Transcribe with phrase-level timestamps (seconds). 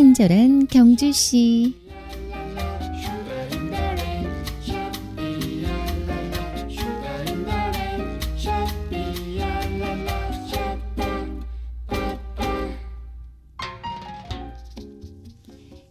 [0.00, 1.74] 친절한 경주 씨.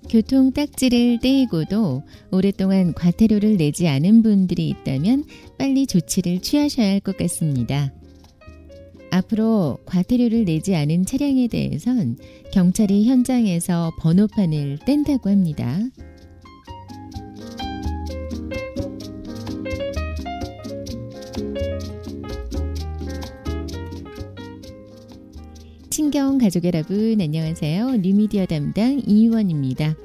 [0.09, 5.25] 교통 딱지를 떼이고도 오랫동안 과태료를 내지 않은 분들이 있다면
[5.59, 7.93] 빨리 조치를 취하셔야 할 것 같습니다.
[9.11, 12.17] 앞으로 과태료를 내지 않은 차량에 대해선
[12.53, 15.79] 경찰이 현장에서 번호판을 뗀다고 합니다.
[25.89, 27.97] 친경 가족 여러분 안녕하세요.
[27.97, 29.95] 뉴미디어 담당 이유원입니다.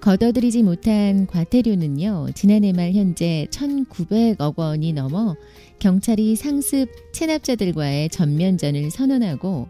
[0.00, 2.28] 걷어들이지 못한 과태료는요.
[2.34, 5.36] 지난해 말 현재 1,900억 원이 넘어
[5.78, 9.68] 경찰이 상습 체납자들과의 전면전을 선언하고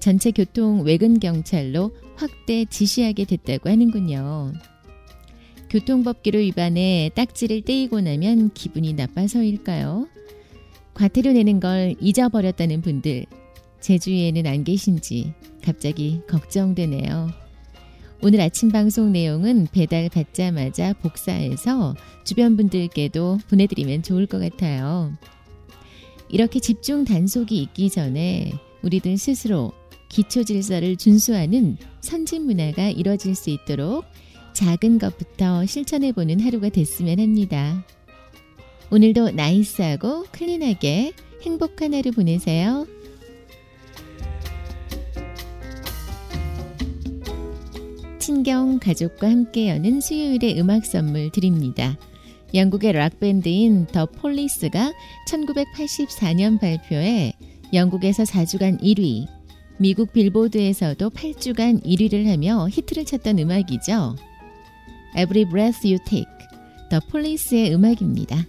[0.00, 4.52] 전체 교통 외근 경찰로 확대 지시하게 됐다고 하는군요.
[5.70, 10.08] 교통법규로 위반해 딱지를 떼이고 나면 기분이 나빠서일까요?
[10.94, 13.26] 과태료 내는 걸 잊어버렸다는 분들
[13.80, 15.32] 제 주위에는 안 계신지
[15.62, 17.49] 갑자기 걱정되네요.
[18.22, 25.14] 오늘 아침 방송 내용은 배달 받자마자 복사해서 주변 분들께도 보내드리면 좋을 것 같아요.
[26.28, 29.72] 이렇게 집중 단속이 있기 전에 우리들 스스로
[30.10, 34.04] 기초 질서를 준수하는 선진 문화가 이뤄질 수 있도록
[34.52, 37.86] 작은 것부터 실천해 보는 하루가 됐으면 합니다.
[38.90, 42.86] 오늘도 나이스하고 클린하게 행복한 하루 보내세요.
[48.20, 51.96] 친경 가족과 함께 여는 수요일의 음악 선물 드립니다.
[52.52, 54.92] 영국의 락밴드인 더 폴리스가
[55.26, 57.32] 1984년 발표해
[57.72, 59.26] 영국에서 4주간 1위,
[59.78, 64.16] 미국 빌보드에서도 8주간 1위를 하며 히트를 쳤던 음악이죠.
[65.16, 66.26] Every Breath You Take,
[66.90, 68.44] 더 폴리스의 음악입니다.